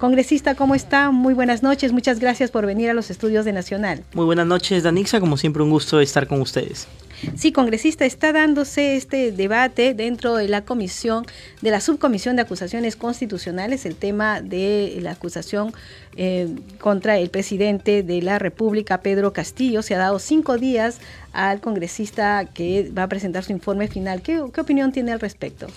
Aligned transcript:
Congresista, 0.00 0.54
¿cómo 0.54 0.74
está? 0.74 1.10
Muy 1.10 1.34
buenas 1.34 1.62
noches. 1.62 1.92
Muchas 1.92 2.20
gracias 2.20 2.50
por 2.50 2.64
venir 2.64 2.88
a 2.88 2.94
los 2.94 3.10
estudios 3.10 3.44
de 3.44 3.52
Nacional. 3.52 4.02
Muy 4.14 4.24
buenas 4.24 4.46
noches, 4.46 4.82
Danixa. 4.82 5.20
Como 5.20 5.36
siempre, 5.36 5.62
un 5.62 5.68
gusto 5.68 6.00
estar 6.00 6.26
con 6.26 6.40
ustedes. 6.40 6.88
Sí, 7.36 7.52
congresista, 7.52 8.04
está 8.04 8.32
dándose 8.32 8.96
este 8.96 9.32
debate 9.32 9.94
dentro 9.94 10.36
de 10.36 10.48
la 10.48 10.64
comisión, 10.64 11.26
de 11.60 11.70
la 11.70 11.80
subcomisión 11.80 12.36
de 12.36 12.42
acusaciones 12.42 12.96
constitucionales, 12.96 13.86
el 13.86 13.96
tema 13.96 14.40
de 14.40 14.98
la 15.00 15.12
acusación 15.12 15.72
eh, 16.16 16.48
contra 16.80 17.18
el 17.18 17.30
presidente 17.30 18.02
de 18.02 18.22
la 18.22 18.38
República, 18.38 19.00
Pedro 19.00 19.32
Castillo. 19.32 19.82
Se 19.82 19.94
ha 19.94 19.98
dado 19.98 20.18
cinco 20.18 20.58
días 20.58 20.98
al 21.32 21.60
congresista 21.60 22.44
que 22.46 22.90
va 22.96 23.04
a 23.04 23.08
presentar 23.08 23.44
su 23.44 23.52
informe 23.52 23.86
final. 23.88 24.20
¿Qué, 24.22 24.40
opinión 24.40 24.92
tiene 24.92 25.12
al 25.12 25.20
respecto? 25.20 25.68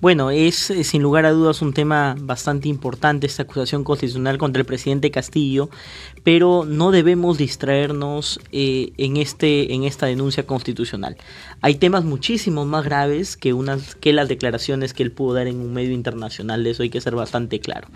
Bueno, 0.00 0.30
es 0.30 0.70
eh, 0.70 0.84
sin 0.84 1.02
lugar 1.02 1.26
a 1.26 1.32
dudas 1.32 1.62
un 1.62 1.74
tema 1.74 2.16
bastante 2.18 2.68
importante 2.68 3.26
esta 3.26 3.42
acusación 3.42 3.84
constitucional 3.84 4.38
contra 4.38 4.60
el 4.60 4.66
presidente 4.66 5.10
Castillo, 5.10 5.68
pero 6.24 6.64
no 6.64 6.90
debemos 6.90 7.36
distraernos 7.36 8.40
eh, 8.52 8.92
en, 8.96 9.16
este, 9.16 9.74
en 9.74 9.84
esta 9.84 10.06
denuncia 10.06 10.46
constitucional. 10.46 10.91
Hay 11.60 11.76
temas 11.76 12.04
muchísimos 12.04 12.66
más 12.66 12.84
graves 12.84 13.36
que, 13.36 13.52
unas, 13.52 13.94
que 13.94 14.12
las 14.12 14.28
declaraciones 14.28 14.94
que 14.94 15.02
él 15.02 15.12
pudo 15.12 15.34
dar 15.34 15.46
en 15.46 15.60
un 15.60 15.72
medio 15.72 15.92
internacional, 15.92 16.64
de 16.64 16.70
eso 16.70 16.82
hay 16.82 16.90
que 16.90 17.00
ser 17.00 17.14
bastante 17.14 17.60
claro. 17.60 17.88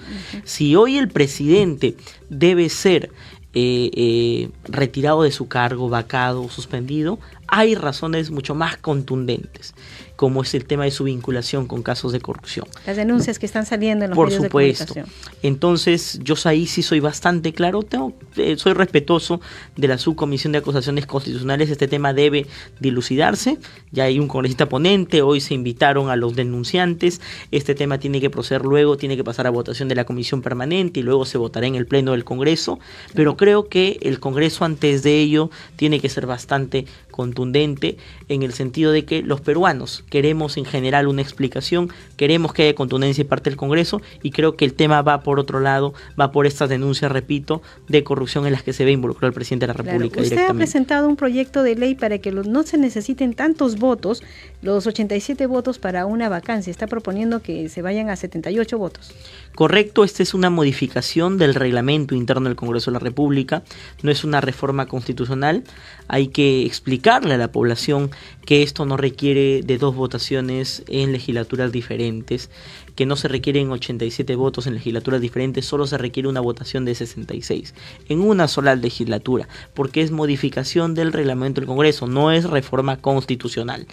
Si 0.44 0.76
hoy 0.76 0.98
el 0.98 1.08
presidente 1.08 1.96
debe 2.30 2.68
ser 2.68 3.10
eh, 3.58 3.90
eh, 3.94 4.50
retirado 4.64 5.22
de 5.22 5.32
su 5.32 5.48
cargo, 5.48 5.88
vacado, 5.88 6.46
suspendido, 6.50 7.18
hay 7.48 7.74
razones 7.74 8.30
mucho 8.30 8.54
más 8.54 8.76
contundentes 8.76 9.74
como 10.16 10.42
es 10.42 10.54
el 10.54 10.64
tema 10.64 10.84
de 10.84 10.90
su 10.90 11.04
vinculación 11.04 11.66
con 11.66 11.82
casos 11.82 12.10
de 12.12 12.20
corrupción. 12.20 12.66
Las 12.86 12.96
denuncias 12.96 13.38
que 13.38 13.46
están 13.46 13.66
saliendo 13.66 14.06
en 14.06 14.10
los 14.10 14.16
Por 14.16 14.28
medios 14.28 14.44
supuesto. 14.44 14.84
de 14.84 14.88
comunicación. 15.02 15.36
Entonces, 15.42 16.18
yo 16.22 16.34
ahí 16.44 16.66
sí 16.66 16.82
soy 16.82 17.00
bastante 17.00 17.52
claro, 17.52 17.82
tengo, 17.82 18.14
eh, 18.36 18.56
soy 18.56 18.72
respetuoso 18.72 19.40
de 19.76 19.88
la 19.88 19.98
subcomisión 19.98 20.52
de 20.52 20.58
acusaciones 20.58 21.06
constitucionales, 21.06 21.70
este 21.70 21.86
tema 21.86 22.14
debe 22.14 22.46
dilucidarse, 22.80 23.58
ya 23.92 24.04
hay 24.04 24.18
un 24.18 24.28
congresista 24.28 24.68
ponente, 24.68 25.22
hoy 25.22 25.40
se 25.40 25.54
invitaron 25.54 26.08
a 26.08 26.16
los 26.16 26.34
denunciantes, 26.34 27.20
este 27.50 27.74
tema 27.74 27.98
tiene 27.98 28.20
que 28.20 28.30
proceder 28.30 28.62
luego, 28.62 28.96
tiene 28.96 29.16
que 29.16 29.24
pasar 29.24 29.46
a 29.46 29.50
votación 29.50 29.88
de 29.88 29.96
la 29.96 30.04
comisión 30.04 30.40
permanente 30.40 31.00
y 31.00 31.02
luego 31.02 31.26
se 31.26 31.36
votará 31.36 31.66
en 31.66 31.74
el 31.74 31.86
pleno 31.86 32.12
del 32.12 32.24
Congreso, 32.24 32.78
pero 33.14 33.36
creo 33.36 33.45
que 33.68 33.98
el 34.02 34.20
Congreso 34.20 34.64
antes 34.64 35.02
de 35.02 35.20
ello 35.20 35.50
tiene 35.76 36.00
que 36.00 36.08
ser 36.08 36.26
bastante 36.26 36.86
contundente 37.10 37.96
en 38.28 38.42
el 38.42 38.52
sentido 38.52 38.92
de 38.92 39.04
que 39.04 39.22
los 39.22 39.40
peruanos 39.40 40.04
queremos 40.10 40.56
en 40.58 40.66
general 40.66 41.08
una 41.08 41.22
explicación, 41.22 41.90
queremos 42.16 42.52
que 42.52 42.64
haya 42.64 42.74
contundencia 42.74 43.24
de 43.24 43.28
parte 43.28 43.48
del 43.48 43.56
Congreso 43.56 44.02
y 44.22 44.30
creo 44.30 44.56
que 44.56 44.66
el 44.66 44.74
tema 44.74 45.00
va 45.00 45.22
por 45.22 45.40
otro 45.40 45.60
lado, 45.60 45.94
va 46.20 46.30
por 46.30 46.46
estas 46.46 46.68
denuncias, 46.68 47.10
repito, 47.10 47.62
de 47.88 48.04
corrupción 48.04 48.46
en 48.46 48.52
las 48.52 48.62
que 48.62 48.72
se 48.72 48.84
ve 48.84 48.92
involucrado 48.92 49.28
el 49.28 49.34
presidente 49.34 49.66
de 49.66 49.68
la 49.68 49.72
República 49.74 50.20
Usted 50.20 50.46
ha 50.46 50.54
presentado 50.54 51.08
un 51.08 51.16
proyecto 51.16 51.62
de 51.62 51.76
ley 51.76 51.94
para 51.94 52.18
que 52.18 52.32
no 52.32 52.62
se 52.64 52.76
necesiten 52.76 53.32
tantos 53.32 53.76
votos, 53.76 54.22
los 54.62 54.86
87 54.86 55.46
votos 55.46 55.78
para 55.78 56.06
una 56.06 56.28
vacancia. 56.28 56.70
Está 56.70 56.86
proponiendo 56.86 57.42
que 57.42 57.68
se 57.68 57.82
vayan 57.82 58.08
a 58.10 58.16
78 58.16 58.78
votos. 58.78 59.12
Correcto, 59.54 60.04
esta 60.04 60.22
es 60.22 60.34
una 60.34 60.50
modificación 60.50 61.38
del 61.38 61.54
reglamento 61.54 62.14
interno 62.14 62.48
del 62.48 62.56
Congreso 62.56 62.90
de 62.90 62.94
la 62.94 62.98
República, 62.98 63.62
no 64.02 64.10
es 64.10 64.24
una 64.24 64.40
reforma 64.40 64.86
constitucional. 64.86 65.64
Hay 66.08 66.28
que 66.28 66.66
explicarle 66.66 67.34
a 67.34 67.38
la 67.38 67.52
población 67.52 68.10
que 68.44 68.62
esto 68.62 68.84
no 68.86 68.96
requiere 68.96 69.62
de 69.62 69.78
dos 69.78 69.94
votaciones 69.94 70.82
en 70.88 71.12
legislaturas 71.12 71.72
diferentes, 71.72 72.50
que 72.96 73.06
no 73.06 73.14
se 73.14 73.28
requieren 73.28 73.70
87 73.70 74.34
votos 74.34 74.66
en 74.66 74.74
legislaturas 74.74 75.20
diferentes, 75.20 75.64
solo 75.66 75.86
se 75.86 75.98
requiere 75.98 76.28
una 76.28 76.40
votación 76.40 76.84
de 76.84 76.94
66 76.94 77.74
en 78.08 78.20
una 78.20 78.48
sola 78.48 78.74
legislatura, 78.74 79.48
porque 79.74 80.02
es 80.02 80.10
modificación 80.10 80.94
del 80.94 81.12
reglamento 81.12 81.60
del 81.60 81.68
Congreso, 81.68 82.08
no 82.08 82.32
es 82.32 82.44
reforma 82.50 82.96
constitucional. 82.96 83.86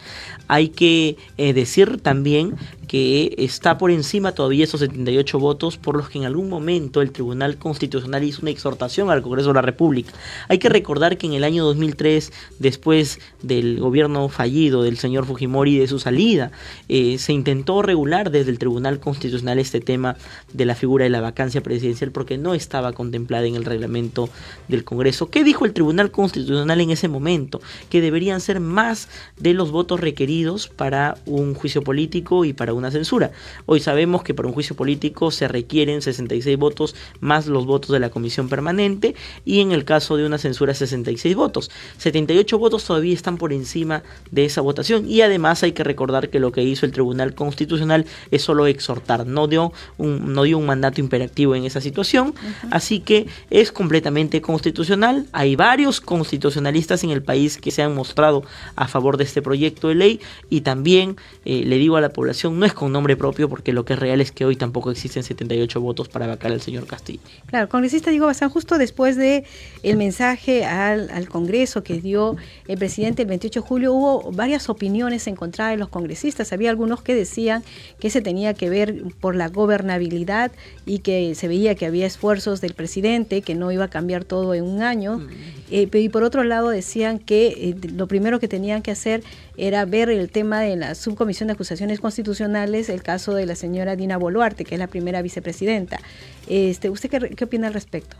Hay 0.47 0.69
que 0.69 1.17
eh, 1.37 1.53
decir 1.53 2.01
también 2.01 2.55
que 2.87 3.33
está 3.37 3.77
por 3.77 3.91
encima 3.91 4.33
todavía 4.33 4.63
esos 4.63 4.79
78 4.81 5.39
votos 5.39 5.77
por 5.77 5.95
los 5.97 6.09
que 6.09 6.19
en 6.19 6.25
algún 6.25 6.49
momento 6.49 7.01
el 7.01 7.11
Tribunal 7.11 7.57
Constitucional 7.57 8.23
hizo 8.23 8.41
una 8.41 8.51
exhortación 8.51 9.09
al 9.09 9.21
Congreso 9.21 9.49
de 9.49 9.55
la 9.55 9.61
República. 9.61 10.13
Hay 10.47 10.57
que 10.57 10.69
recordar 10.69 11.17
que 11.17 11.27
en 11.27 11.33
el 11.33 11.43
año 11.43 11.63
2003, 11.63 12.31
después 12.59 13.19
del 13.41 13.79
gobierno 13.79 14.29
fallido 14.29 14.83
del 14.83 14.97
señor 14.97 15.25
Fujimori 15.25 15.75
y 15.75 15.79
de 15.79 15.87
su 15.87 15.99
salida, 15.99 16.51
eh, 16.89 17.17
se 17.17 17.33
intentó 17.33 17.81
regular 17.81 18.31
desde 18.31 18.51
el 18.51 18.59
Tribunal 18.59 18.99
Constitucional 18.99 19.59
este 19.59 19.79
tema 19.79 20.15
de 20.51 20.65
la 20.65 20.75
figura 20.75 21.03
de 21.03 21.09
la 21.09 21.21
vacancia 21.21 21.61
presidencial 21.61 22.11
porque 22.11 22.37
no 22.37 22.53
estaba 22.53 22.93
contemplada 22.93 23.45
en 23.45 23.55
el 23.55 23.65
reglamento 23.65 24.29
del 24.67 24.83
Congreso. 24.83 25.29
¿Qué 25.29 25.43
dijo 25.43 25.65
el 25.65 25.73
Tribunal 25.73 26.11
Constitucional 26.11 26.81
en 26.81 26.91
ese 26.91 27.07
momento? 27.07 27.61
Que 27.89 28.01
deberían 28.01 28.41
ser 28.41 28.59
más 28.59 29.09
de 29.37 29.53
los 29.53 29.71
votos 29.71 29.99
requeridos 29.99 30.67
para 30.67 31.17
un 31.25 31.53
juicio 31.53 31.81
político 31.81 32.45
y 32.45 32.53
para 32.53 32.72
un 32.73 32.83
censura. 32.91 33.31
Hoy 33.65 33.79
sabemos 33.79 34.23
que 34.23 34.33
para 34.33 34.47
un 34.47 34.53
juicio 34.53 34.75
político 34.75 35.31
se 35.31 35.47
requieren 35.47 36.01
66 36.01 36.57
votos 36.57 36.95
más 37.19 37.47
los 37.47 37.65
votos 37.65 37.91
de 37.91 37.99
la 37.99 38.09
comisión 38.09 38.49
permanente 38.49 39.15
y 39.45 39.61
en 39.61 39.71
el 39.71 39.85
caso 39.85 40.17
de 40.17 40.25
una 40.25 40.37
censura 40.37 40.73
66 40.73 41.35
votos. 41.35 41.71
78 41.97 42.57
votos 42.57 42.83
todavía 42.85 43.13
están 43.13 43.37
por 43.37 43.53
encima 43.53 44.03
de 44.31 44.45
esa 44.45 44.61
votación 44.61 45.09
y 45.09 45.21
además 45.21 45.63
hay 45.63 45.71
que 45.71 45.83
recordar 45.83 46.29
que 46.29 46.39
lo 46.39 46.51
que 46.51 46.63
hizo 46.63 46.85
el 46.85 46.91
Tribunal 46.91 47.35
Constitucional 47.35 48.05
es 48.31 48.41
solo 48.41 48.67
exhortar, 48.67 49.25
no 49.25 49.47
dio 49.47 49.71
un, 49.97 50.33
no 50.33 50.43
dio 50.43 50.57
un 50.57 50.65
mandato 50.65 51.01
imperativo 51.01 51.55
en 51.55 51.65
esa 51.65 51.81
situación, 51.81 52.33
así 52.71 52.99
que 52.99 53.27
es 53.49 53.71
completamente 53.71 54.41
constitucional. 54.41 55.27
Hay 55.31 55.55
varios 55.55 56.01
constitucionalistas 56.01 57.03
en 57.03 57.11
el 57.11 57.23
país 57.23 57.57
que 57.57 57.71
se 57.71 57.81
han 57.81 57.95
mostrado 57.95 58.43
a 58.75 58.87
favor 58.87 59.17
de 59.17 59.23
este 59.23 59.41
proyecto 59.41 59.87
de 59.87 59.95
ley 59.95 60.19
y 60.49 60.61
también 60.61 61.17
eh, 61.45 61.63
le 61.65 61.77
digo 61.77 61.97
a 61.97 62.01
la 62.01 62.09
población, 62.09 62.57
no 62.63 62.67
es 62.67 62.73
con 62.73 62.93
nombre 62.93 63.17
propio 63.17 63.49
porque 63.49 63.73
lo 63.73 63.83
que 63.83 63.91
es 63.91 63.99
real 63.99 64.21
es 64.21 64.31
que 64.31 64.45
hoy 64.45 64.55
tampoco 64.55 64.89
existen 64.89 65.21
78 65.21 65.81
votos 65.81 66.07
para 66.07 66.27
vacar 66.27 66.53
al 66.53 66.61
señor 66.61 66.87
Castillo. 66.87 67.19
Claro, 67.47 67.67
congresista 67.67 68.09
Diego 68.09 68.27
Bazán, 68.27 68.49
justo 68.49 68.77
después 68.77 69.17
de 69.17 69.43
el 69.83 69.97
mensaje 69.97 70.63
al, 70.63 71.09
al, 71.09 71.27
Congreso 71.27 71.83
que 71.83 71.99
dio 71.99 72.37
el 72.69 72.77
presidente 72.77 73.23
el 73.23 73.27
28 73.27 73.59
de 73.59 73.67
julio, 73.67 73.93
hubo 73.93 74.31
varias 74.31 74.69
opiniones 74.69 75.27
encontradas 75.27 75.73
de 75.73 75.77
los 75.77 75.89
congresistas. 75.89 76.53
Había 76.53 76.69
algunos 76.69 77.01
que 77.01 77.13
decían 77.15 77.63
que 77.99 78.09
se 78.09 78.21
tenía 78.21 78.53
que 78.53 78.69
ver 78.69 79.03
por 79.19 79.35
la 79.35 79.49
gobernabilidad 79.49 80.53
y 80.85 80.99
que 80.99 81.35
se 81.35 81.49
veía 81.49 81.75
que 81.75 81.85
había 81.85 82.05
esfuerzos 82.05 82.61
del 82.61 82.75
presidente, 82.75 83.41
que 83.41 83.55
no 83.55 83.73
iba 83.73 83.85
a 83.85 83.89
cambiar 83.89 84.23
todo 84.23 84.53
en 84.53 84.63
un 84.63 84.83
año. 84.83 85.17
Mm. 85.17 85.27
Eh, 85.69 85.89
y 85.91 86.07
por 86.07 86.23
otro 86.23 86.45
lado 86.45 86.69
decían 86.69 87.19
que 87.19 87.47
eh, 87.47 87.75
lo 87.93 88.07
primero 88.07 88.39
que 88.39 88.47
tenían 88.47 88.81
que 88.81 88.91
hacer 88.91 89.21
era 89.57 89.85
ver 89.85 90.09
el 90.09 90.29
tema 90.29 90.61
de 90.61 90.75
la 90.75 90.95
subcomisión 90.95 91.47
de 91.47 91.53
acusaciones 91.53 91.99
constitucionales, 91.99 92.52
el 92.55 93.01
caso 93.03 93.33
de 93.33 93.45
la 93.45 93.55
señora 93.55 93.95
Dina 93.95 94.17
Boluarte, 94.17 94.63
que 94.63 94.75
es 94.75 94.79
la 94.79 94.87
primera 94.87 95.21
vicepresidenta. 95.21 95.99
Este, 96.47 96.89
¿Usted 96.89 97.09
qué, 97.09 97.43
opina 97.45 97.67
al 97.67 97.73
respecto? 97.73 98.17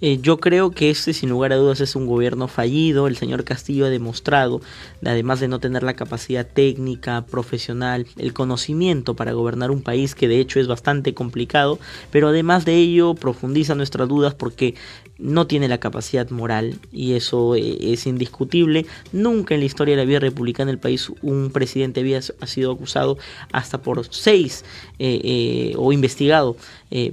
Eh, 0.00 0.18
yo 0.20 0.38
creo 0.38 0.72
que 0.72 0.90
este, 0.90 1.12
sin 1.12 1.30
lugar 1.30 1.52
a 1.52 1.56
dudas, 1.56 1.80
es 1.80 1.96
un 1.96 2.06
gobierno 2.06 2.48
fallido. 2.48 3.06
El 3.06 3.16
señor 3.16 3.44
Castillo 3.44 3.86
ha 3.86 3.90
demostrado, 3.90 4.60
además 5.04 5.40
de 5.40 5.48
no 5.48 5.58
tener 5.58 5.82
la 5.82 5.94
capacidad 5.94 6.46
técnica, 6.46 7.24
profesional, 7.24 8.06
el 8.18 8.32
conocimiento 8.32 9.14
para 9.14 9.32
gobernar 9.32 9.70
un 9.70 9.82
país 9.82 10.14
que 10.14 10.28
de 10.28 10.40
hecho 10.40 10.60
es 10.60 10.66
bastante 10.66 11.14
complicado, 11.14 11.78
pero 12.10 12.28
además 12.28 12.64
de 12.64 12.76
ello 12.76 13.14
profundiza 13.14 13.74
nuestras 13.74 14.08
dudas 14.08 14.34
porque 14.34 14.74
no 15.18 15.46
tiene 15.46 15.68
la 15.68 15.78
capacidad 15.78 16.28
moral 16.30 16.78
y 16.90 17.14
eso 17.14 17.54
eh, 17.54 17.92
es 17.92 18.06
indiscutible. 18.06 18.86
Nunca 19.12 19.54
en 19.54 19.60
la 19.60 19.66
historia 19.66 19.96
de 19.96 20.02
la 20.02 20.06
vida 20.06 20.18
republicana 20.18 20.70
del 20.70 20.78
país 20.78 21.10
un 21.22 21.50
presidente 21.52 22.00
había 22.00 22.20
ha 22.40 22.46
sido 22.46 22.72
acusado 22.72 23.18
hasta 23.52 23.71
por 23.80 24.06
seis 24.12 24.64
eh, 24.98 25.20
eh, 25.24 25.74
o 25.76 25.92
investigado 25.92 26.56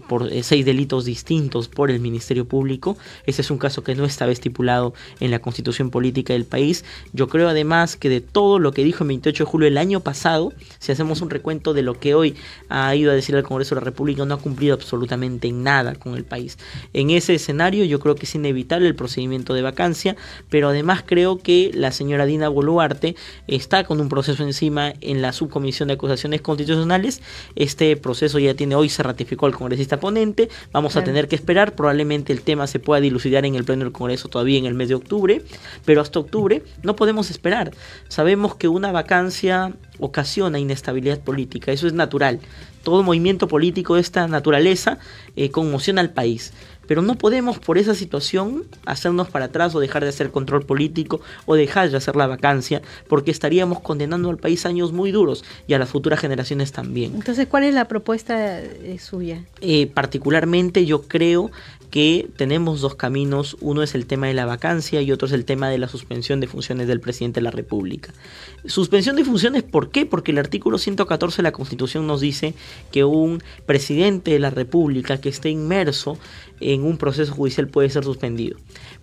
por 0.10 0.30
seis 0.44 0.66
delitos 0.66 1.06
distintos 1.06 1.70
por 1.70 1.90
el 1.90 2.02
Ministerio 2.02 2.44
Público. 2.44 2.98
Ese 3.26 3.42
es 3.42 3.50
un 3.50 3.58
caso 3.58 3.82
que 3.82 3.96
no 3.96 4.04
estaba 4.04 4.30
estipulado 4.30 4.94
en 5.22 5.32
la 5.32 5.40
constitución 5.40 5.90
política 5.90 6.34
del 6.34 6.44
país. 6.44 6.84
Yo 7.14 7.30
creo 7.30 7.48
además 7.48 7.96
que 7.96 8.10
de 8.10 8.20
todo 8.20 8.60
lo 8.60 8.74
que 8.74 8.84
dijo 8.84 9.06
el 9.06 9.08
28 9.08 9.46
de 9.46 9.50
julio 9.50 9.66
del 9.66 9.78
año 9.78 10.02
pasado, 10.02 10.52
si 10.80 10.92
hacemos 10.92 11.22
un 11.22 11.30
recuento 11.30 11.74
de 11.74 11.82
lo 11.82 11.98
que 11.98 12.14
hoy 12.14 12.36
ha 12.68 12.94
ido 12.94 13.10
a 13.10 13.16
decir 13.16 13.36
el 13.36 13.44
Congreso 13.44 13.76
de 13.76 13.82
la 13.82 13.86
República, 13.86 14.26
no 14.26 14.34
ha 14.34 14.40
cumplido 14.40 14.74
absolutamente 14.74 15.52
nada 15.52 15.96
con 15.96 16.16
el 16.16 16.26
país. 16.26 16.58
En 16.94 17.10
ese 17.10 17.36
escenario 17.36 17.86
yo 17.86 18.00
creo 18.00 18.16
que 18.16 18.26
es 18.26 18.36
inevitable 18.36 18.88
el 18.88 18.96
procedimiento 18.96 19.54
de 19.54 19.62
vacancia, 19.62 20.16
pero 20.50 20.70
además 20.70 21.04
creo 21.06 21.38
que 21.38 21.72
la 21.74 21.92
señora 21.92 22.26
Dina 22.26 22.50
Boluarte 22.50 23.16
está 23.48 23.84
con 23.84 24.00
un 24.02 24.10
proceso 24.10 24.44
encima 24.44 24.94
en 25.02 25.22
la 25.22 25.34
subcomisión 25.34 25.88
de 25.88 25.94
acusaciones 25.94 26.42
constitucionales. 26.50 27.22
Este 27.56 27.96
proceso 27.96 28.40
ya 28.40 28.54
tiene 28.54 28.76
hoy 28.76 28.90
se 28.90 29.04
ratificó 29.04 29.48
el 29.48 29.56
congresista 29.56 30.00
ponente. 30.00 30.50
Vamos 30.72 30.96
a 30.96 31.04
tener 31.04 31.28
que 31.28 31.36
esperar, 31.36 31.76
probablemente 31.76 32.34
el 32.34 32.42
tema 32.42 32.68
se 32.68 32.80
pueda 32.80 33.00
dilucidar 33.02 33.46
en 33.46 33.56
el 33.56 33.64
pleno 33.64 33.84
del 33.84 33.94
Congreso 33.94 34.28
todavía 34.28 34.58
en 34.58 34.66
el 34.66 34.74
mes 34.74 34.90
de 34.90 34.96
octubre, 34.96 35.42
pero 35.86 36.02
hasta 36.02 36.20
octubre 36.20 36.64
no 36.84 36.96
podemos 36.96 37.30
esperar. 37.30 37.72
Sabemos 38.08 38.56
que 38.56 38.68
una 38.68 38.92
vacancia 38.92 39.74
ocasiona 40.00 40.60
inestabilidad 40.60 41.20
política, 41.20 41.72
eso 41.72 41.88
es 41.88 41.94
natural. 41.94 42.40
Todo 42.84 43.04
movimiento 43.04 43.48
político 43.48 43.96
de 43.96 44.02
esta 44.02 44.28
naturaleza 44.28 45.00
eh, 45.36 45.52
conmociona 45.52 46.02
al 46.02 46.12
país. 46.12 46.54
Pero 46.90 47.04
no 47.04 47.14
podemos 47.14 47.60
por 47.60 47.78
esa 47.78 47.94
situación 47.94 48.64
hacernos 48.88 49.30
para 49.30 49.46
atrás 49.46 49.76
o 49.76 49.80
dejar 49.80 50.02
de 50.02 50.10
hacer 50.10 50.32
control 50.32 50.66
político 50.66 51.22
o 51.46 51.54
dejar 51.54 51.92
de 51.92 51.98
hacer 51.98 52.16
la 52.16 52.26
vacancia, 52.26 52.82
porque 53.08 53.30
estaríamos 53.30 53.80
condenando 53.80 54.32
al 54.32 54.38
país 54.38 54.66
años 54.66 54.92
muy 54.92 55.12
duros 55.12 55.46
y 55.68 55.76
a 55.76 55.78
las 55.78 55.90
futuras 55.90 56.20
generaciones 56.20 56.72
también. 56.72 57.14
Entonces, 57.14 57.46
¿cuál 57.46 57.66
es 57.66 57.76
la 57.76 57.88
propuesta 57.88 58.60
eh, 58.60 58.98
suya? 59.00 59.44
Eh, 59.62 59.86
particularmente 59.86 60.88
yo 60.88 61.04
creo 61.04 61.52
que 61.92 62.28
tenemos 62.38 62.82
dos 62.82 62.96
caminos, 62.96 63.58
uno 63.62 63.84
es 63.84 63.96
el 63.96 64.06
tema 64.06 64.28
de 64.28 64.34
la 64.34 64.46
vacancia 64.46 65.02
y 65.02 65.12
otro 65.12 65.28
es 65.28 65.34
el 65.34 65.46
tema 65.46 65.70
de 65.70 65.78
la 65.78 65.88
suspensión 65.88 66.40
de 66.40 66.48
funciones 66.48 66.88
del 66.88 67.00
presidente 67.00 67.40
de 67.40 67.44
la 67.44 67.52
República. 67.52 68.14
Suspensión 68.66 69.16
de 69.16 69.24
funciones, 69.24 69.64
¿por 69.64 69.90
qué? 69.90 70.06
Porque 70.06 70.32
el 70.32 70.38
artículo 70.38 70.78
114 70.78 71.38
de 71.38 71.44
la 71.44 71.52
Constitución 71.52 72.06
nos 72.06 72.22
dice 72.22 72.54
que 72.92 73.04
un 73.04 73.42
presidente 73.66 74.32
de 74.32 74.40
la 74.40 74.50
República 74.50 75.20
que 75.20 75.30
esté 75.30 75.50
inmerso 75.50 76.18
en 76.60 76.84
un 76.84 76.98
proceso 76.98 77.34
judicial 77.34 77.68
puede 77.68 77.90
ser 77.90 78.04
suspendido. 78.04 78.58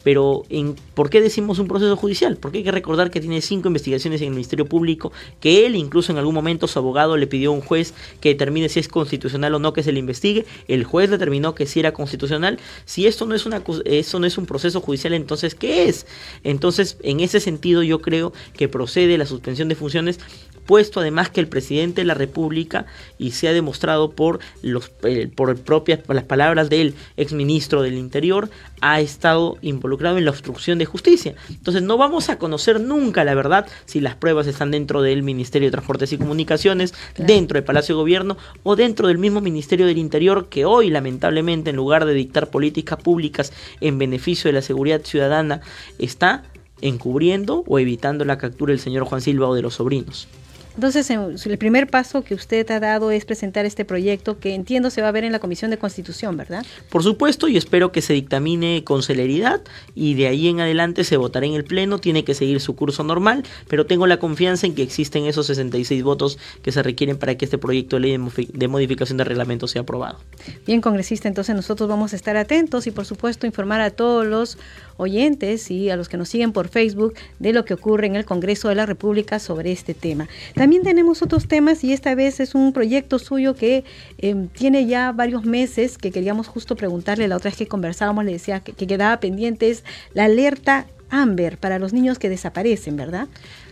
Pero 0.07 0.45
en, 0.51 0.77
¿por 0.95 1.11
qué 1.11 1.21
decimos 1.21 1.59
un 1.59 1.67
proceso 1.67 1.97
judicial? 1.97 2.37
Porque 2.37 2.59
hay 2.59 2.63
que 2.63 2.71
recordar 2.71 3.11
que 3.11 3.19
tiene 3.19 3.41
cinco 3.41 3.67
investigaciones 3.67 4.21
en 4.21 4.29
el 4.29 4.35
Ministerio 4.35 4.65
Público, 4.65 5.11
que 5.41 5.67
él 5.67 5.75
incluso 5.75 6.13
en 6.13 6.19
algún 6.19 6.33
momento 6.33 6.69
su 6.69 6.79
abogado 6.79 7.17
le 7.17 7.27
pidió 7.27 7.51
a 7.51 7.55
un 7.55 7.61
juez 7.61 7.93
que 8.21 8.29
determine 8.29 8.69
si 8.69 8.79
es 8.79 8.87
constitucional 8.87 9.57
o 9.57 9.59
no 9.59 9.73
que 9.73 9.83
se 9.83 9.91
le 9.91 9.99
investigue. 9.99 10.47
El 10.69 10.85
juez 10.85 11.11
determinó 11.11 11.57
que 11.57 11.67
sí 11.67 11.81
era 11.81 11.93
constitucional. 11.93 12.61
Si 12.85 13.09
esto 13.09 13.27
no 13.27 13.35
es, 13.35 13.47
una, 13.47 13.65
eso 13.85 14.21
no 14.21 14.27
es 14.27 14.39
un 14.39 14.47
proceso 14.47 14.81
judicial, 14.81 15.13
entonces 15.13 15.57
¿qué 15.57 15.89
es? 15.89 16.07
Entonces, 16.45 16.99
en 17.03 17.19
ese 17.19 17.41
sentido 17.41 17.83
yo 17.83 18.01
creo 18.01 18.33
que 18.57 18.69
procede 18.69 19.19
la 19.19 19.27
suspensión 19.27 19.69
de 19.69 19.75
funciones 19.75 20.21
puesto 20.67 21.01
además 21.01 21.31
que 21.31 21.41
el 21.41 21.49
presidente 21.49 22.03
de 22.03 22.07
la 22.07 22.15
República, 22.15 22.87
y 23.19 23.31
se 23.31 23.49
ha 23.49 23.53
demostrado 23.53 24.11
por, 24.11 24.41
los, 24.63 24.91
eh, 25.05 25.31
por 25.35 25.57
propias 25.57 26.01
las 26.09 26.25
palabras 26.25 26.69
del 26.69 26.95
exministro 27.17 27.83
del 27.83 27.95
Interior, 27.95 28.51
ha 28.81 29.01
estado 29.01 29.57
involucrado 29.63 29.96
en 30.01 30.25
la 30.25 30.31
obstrucción 30.31 30.79
de 30.79 30.85
justicia. 30.85 31.35
Entonces 31.49 31.83
no 31.83 31.97
vamos 31.97 32.29
a 32.29 32.39
conocer 32.39 32.81
nunca 32.81 33.25
la 33.25 33.35
verdad 33.35 33.67
si 33.85 34.01
las 34.01 34.15
pruebas 34.15 34.47
están 34.47 34.71
dentro 34.71 35.03
del 35.03 35.23
Ministerio 35.23 35.69
de 35.69 35.73
Transportes 35.73 36.13
y 36.13 36.19
Comunicaciones, 36.19 36.95
dentro 37.17 37.57
del 37.57 37.65
Palacio 37.65 37.95
de 37.95 38.01
Gobierno 38.01 38.37
o 38.63 38.77
dentro 38.77 39.09
del 39.09 39.19
mismo 39.19 39.41
Ministerio 39.41 39.87
del 39.87 39.99
Interior 39.99 40.49
que 40.49 40.65
hoy 40.65 40.91
lamentablemente 40.91 41.71
en 41.71 41.77
lugar 41.77 42.05
de 42.05 42.15
dictar 42.15 42.51
políticas 42.51 42.99
públicas 42.99 43.53
en 43.81 43.99
beneficio 43.99 44.49
de 44.49 44.55
la 44.55 44.63
seguridad 44.63 45.03
ciudadana 45.03 45.61
está 45.99 46.45
encubriendo 46.81 47.65
o 47.67 47.79
evitando 47.79 48.25
la 48.25 48.39
captura 48.39 48.71
del 48.71 48.81
señor 48.81 49.05
Juan 49.05 49.21
Silva 49.21 49.49
o 49.49 49.55
de 49.55 49.63
los 49.63 49.75
sobrinos. 49.75 50.29
Entonces, 50.77 51.11
el 51.11 51.59
primer 51.59 51.89
paso 51.89 52.23
que 52.23 52.35
usted 52.35 52.71
ha 52.71 52.79
dado 52.81 53.11
es 53.11 53.25
presentar 53.25 53.65
este 53.65 53.87
proyecto 53.87 54.39
que 54.39 54.55
entiendo 54.55 54.91
se 54.91 55.01
va 55.01 55.09
a 55.09 55.11
ver 55.11 55.25
en 55.25 55.33
la 55.33 55.39
Comisión 55.39 55.71
de 55.71 55.79
Constitución, 55.79 56.37
¿verdad? 56.37 56.65
Por 56.91 57.03
supuesto, 57.03 57.49
y 57.49 57.57
espero 57.57 57.93
que 57.93 58.03
se 58.03 58.13
dictamine 58.13 58.85
con 58.85 59.03
celeridad 59.03 59.63
y 59.95 60.15
de 60.15 60.29
ahí 60.29 60.49
en 60.49 60.61
adelante 60.61 61.03
se 61.05 61.17
votará 61.17 61.47
en 61.47 61.55
el 61.55 61.65
Pleno, 61.65 61.99
tiene 61.99 62.25
que 62.25 62.35
seguir 62.35 62.61
su 62.61 62.77
curso 62.77 63.03
normal, 63.03 63.43
pero 63.69 63.87
tengo 63.87 64.07
la 64.07 64.19
confianza 64.19 64.67
en 64.67 64.75
que 64.75 64.83
existen 64.83 65.25
esos 65.25 65.47
66 65.47 66.03
votos 66.03 66.39
que 66.63 66.73
se 66.73 66.83
requieren 66.83 67.17
para 67.17 67.37
que 67.37 67.47
este 67.47 67.57
proyecto 67.57 67.97
de 67.97 68.01
ley 68.01 68.19
de 68.53 68.69
modificación 68.69 69.17
de 69.17 69.25
reglamento 69.25 69.69
sea 69.69 69.81
aprobado. 69.83 70.19
Bien, 70.67 70.83
congresista, 70.83 71.27
entonces 71.27 71.57
nosotros 71.57 71.89
vamos 71.89 72.13
a 72.13 72.17
estar 72.17 72.37
atentos 72.37 72.87
y 72.87 72.91
por 72.91 73.07
supuesto 73.07 73.47
informar 73.47 73.81
a 73.81 73.91
todos 73.91 74.27
los 74.27 74.59
oyentes 74.97 75.71
y 75.71 75.91
a 75.91 75.97
los 75.97 76.09
que 76.09 76.17
nos 76.17 76.29
siguen 76.29 76.53
por 76.53 76.69
Facebook 76.69 77.15
de 77.39 77.53
lo 77.53 77.65
que 77.65 77.75
ocurre 77.75 78.07
en 78.07 78.17
el 78.17 78.25
Congreso 78.25 78.69
de 78.69 78.75
la 78.75 78.87
República 78.87 79.39
sobre 79.39 79.73
este 79.73 79.95
tema. 79.95 80.29
También 80.55 80.83
tenemos 80.83 81.23
otros 81.23 81.49
temas 81.49 81.85
y 81.85 81.93
esta 81.93 82.15
vez 82.15 82.41
es 82.41 82.55
un 82.55 82.73
proyecto 82.73 83.19
suyo 83.19 83.55
que 83.55 83.85
em, 84.19 84.49
tiene 84.49 84.87
ya 84.87 85.13
varios 85.13 85.45
meses 85.45 85.99
que 85.99 86.11
queríamos 86.11 86.49
justo 86.49 86.77
preguntarle, 86.77 87.29
la 87.29 87.37
otra 87.37 87.51
vez 87.51 87.59
que 87.59 87.67
conversábamos 87.67 88.25
le 88.25 88.33
decía 88.33 88.61
que, 88.61 88.73
que 88.73 88.87
quedaba 88.87 89.21
pendiente 89.21 89.71
es 89.71 89.85
la 90.15 90.25
alerta 90.25 90.87
Amber 91.09 91.59
para 91.59 91.79
los 91.79 91.93
niños 91.93 92.19
que 92.19 92.29
desaparecen, 92.29 92.97
¿verdad? 92.97 93.29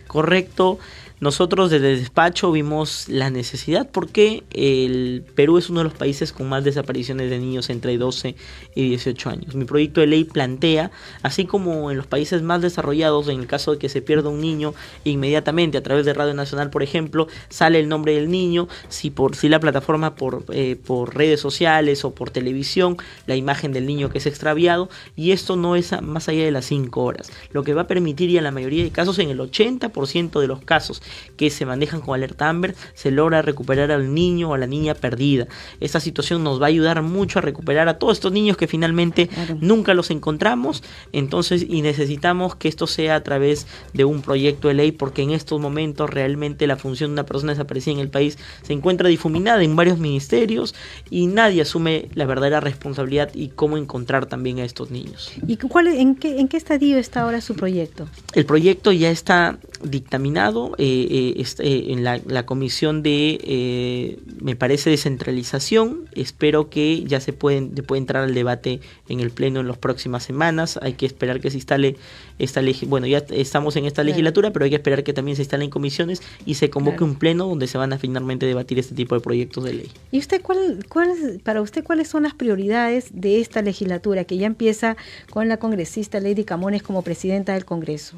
Correcto. 0.07 0.79
Nosotros 1.21 1.71
desde 1.71 1.93
el 1.93 1.99
despacho 1.99 2.51
vimos 2.51 3.07
la 3.07 3.29
necesidad 3.29 3.89
porque 3.89 4.43
el 4.51 5.23
Perú 5.33 5.57
es 5.57 5.69
uno 5.69 5.79
de 5.79 5.85
los 5.85 5.93
países 5.93 6.33
con 6.33 6.49
más 6.49 6.65
desapariciones 6.65 7.29
de 7.29 7.39
niños 7.39 7.69
entre 7.69 7.97
12 7.97 8.35
y 8.75 8.89
18 8.89 9.29
años. 9.29 9.55
Mi 9.55 9.63
proyecto 9.63 10.01
de 10.01 10.07
ley 10.07 10.25
plantea, 10.25 10.91
así 11.23 11.45
como 11.45 11.89
en 11.89 11.95
los 11.97 12.05
países 12.05 12.41
más 12.41 12.61
desarrollados, 12.61 13.29
en 13.29 13.39
el 13.39 13.47
caso 13.47 13.71
de 13.71 13.77
que 13.77 13.87
se 13.87 14.01
pierda 14.01 14.29
un 14.29 14.41
niño, 14.41 14.73
inmediatamente 15.05 15.77
a 15.77 15.83
través 15.83 16.05
de 16.05 16.13
Radio 16.13 16.33
Nacional, 16.33 16.69
por 16.69 16.83
ejemplo, 16.83 17.27
sale 17.47 17.79
el 17.79 17.87
nombre 17.87 18.15
del 18.15 18.29
niño, 18.29 18.67
si 18.89 19.09
por 19.09 19.37
si 19.37 19.47
la 19.47 19.61
plataforma 19.61 20.15
por, 20.15 20.43
eh, 20.51 20.75
por 20.75 21.15
redes 21.15 21.39
sociales 21.39 22.03
o 22.03 22.13
por 22.13 22.29
televisión, 22.29 22.97
la 23.25 23.37
imagen 23.37 23.71
del 23.71 23.85
niño 23.85 24.09
que 24.09 24.17
es 24.17 24.25
extraviado, 24.25 24.89
y 25.15 25.31
esto 25.31 25.55
no 25.55 25.77
es 25.77 25.93
más 26.01 26.27
allá 26.27 26.43
de 26.43 26.51
las 26.51 26.65
5 26.65 27.01
horas, 27.01 27.31
lo 27.51 27.63
que 27.63 27.73
va 27.73 27.83
a 27.83 27.87
permitir 27.87 28.29
y 28.29 28.37
en 28.37 28.43
la 28.43 28.51
mayoría 28.51 28.83
de 28.83 28.91
casos, 28.91 29.17
en 29.19 29.29
el 29.29 29.39
80% 29.39 30.41
de 30.41 30.47
los 30.47 30.59
casos, 30.61 31.01
que 31.37 31.49
se 31.49 31.65
manejan 31.65 32.01
con 32.01 32.15
alerta 32.15 32.49
Amber, 32.49 32.75
se 32.93 33.11
logra 33.11 33.41
recuperar 33.41 33.91
al 33.91 34.13
niño 34.13 34.49
o 34.49 34.53
a 34.53 34.57
la 34.57 34.67
niña 34.67 34.93
perdida. 34.93 35.47
Esta 35.79 35.99
situación 35.99 36.43
nos 36.43 36.61
va 36.61 36.65
a 36.65 36.69
ayudar 36.69 37.01
mucho 37.01 37.39
a 37.39 37.41
recuperar 37.41 37.87
a 37.87 37.97
todos 37.99 38.17
estos 38.17 38.31
niños 38.31 38.57
que 38.57 38.67
finalmente 38.67 39.29
nunca 39.59 39.93
los 39.93 40.11
encontramos, 40.11 40.83
entonces 41.11 41.65
y 41.67 41.81
necesitamos 41.81 42.55
que 42.55 42.67
esto 42.67 42.87
sea 42.87 43.15
a 43.15 43.23
través 43.23 43.67
de 43.93 44.05
un 44.05 44.21
proyecto 44.21 44.67
de 44.67 44.73
ley 44.75 44.91
porque 44.91 45.21
en 45.21 45.31
estos 45.31 45.59
momentos 45.59 46.09
realmente 46.09 46.67
la 46.67 46.77
función 46.77 47.11
de 47.11 47.13
una 47.13 47.25
persona 47.25 47.53
desaparecida 47.53 47.93
en 47.93 47.99
el 47.99 48.09
país 48.09 48.37
se 48.63 48.73
encuentra 48.73 49.09
difuminada 49.09 49.63
en 49.63 49.75
varios 49.75 49.97
ministerios 49.97 50.75
y 51.09 51.27
nadie 51.27 51.61
asume 51.61 52.09
la 52.13 52.25
verdadera 52.25 52.59
responsabilidad 52.59 53.29
y 53.33 53.49
cómo 53.49 53.77
encontrar 53.77 54.25
también 54.25 54.59
a 54.59 54.65
estos 54.65 54.91
niños. 54.91 55.31
¿Y 55.47 55.57
cuál, 55.57 55.87
en, 55.87 56.15
qué, 56.15 56.39
en 56.39 56.47
qué 56.47 56.57
estadio 56.57 56.97
está 56.97 57.21
ahora 57.21 57.41
su 57.41 57.55
proyecto? 57.55 58.07
El 58.33 58.45
proyecto 58.45 58.91
ya 58.91 59.09
está 59.09 59.57
dictaminado. 59.83 60.73
Eh, 60.77 60.94
eh, 61.03 61.33
este, 61.37 61.91
en 61.91 62.03
la, 62.03 62.45
comisión 62.45 63.03
de, 63.03 63.39
eh, 63.43 64.19
me 64.41 64.55
parece, 64.55 64.89
descentralización. 64.89 66.05
Espero 66.13 66.69
que 66.69 67.03
ya 67.03 67.19
se 67.19 67.33
pueden, 67.33 67.71
puede 67.71 67.99
entrar 67.99 68.23
al 68.23 68.33
debate 68.33 68.79
en 69.09 69.19
el 69.19 69.31
Pleno 69.31 69.59
en 69.59 69.67
las 69.67 69.77
próximas 69.77 70.23
semanas. 70.23 70.79
Hay 70.81 70.93
que 70.93 71.05
esperar 71.05 71.39
que 71.39 71.49
se 71.49 71.57
instale 71.57 71.95
esta 72.37 72.61
bueno, 72.87 73.07
ya 73.07 73.19
estamos 73.29 73.75
en 73.75 73.85
esta 73.85 74.03
legislatura, 74.03 74.51
pero 74.51 74.65
hay 74.65 74.71
que 74.71 74.77
esperar 74.77 75.03
que 75.03 75.13
también 75.13 75.35
se 75.35 75.43
instale 75.43 75.65
en 75.65 75.69
comisiones 75.69 76.21
y 76.45 76.55
se 76.55 76.69
convoque 76.69 77.03
un 77.03 77.15
Pleno 77.15 77.47
donde 77.47 77.67
se 77.67 77.77
van 77.77 77.93
a 77.93 77.97
finalmente 77.97 78.45
debatir 78.45 78.79
este 78.79 78.95
tipo 78.95 79.15
de 79.15 79.21
proyectos 79.21 79.63
de 79.63 79.73
ley. 79.73 79.91
¿Y 80.11 80.19
usted 80.19 80.41
cuál, 80.41 80.85
cuál, 80.89 81.09
para 81.43 81.61
usted 81.61 81.83
cuáles 81.83 82.07
son 82.07 82.23
las 82.23 82.33
prioridades 82.33 83.09
de 83.11 83.39
esta 83.39 83.61
legislatura 83.61 84.25
que 84.25 84.37
ya 84.37 84.47
empieza 84.47 84.97
con 85.29 85.47
la 85.47 85.57
congresista 85.57 86.19
Lady 86.19 86.43
Camones 86.43 86.83
como 86.83 87.01
presidenta 87.01 87.53
del 87.53 87.65
Congreso? 87.65 88.17